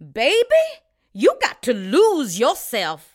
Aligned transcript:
Baby, 0.00 0.64
you 1.12 1.36
got 1.40 1.62
to 1.62 1.72
lose 1.74 2.38
yourself. 2.38 3.02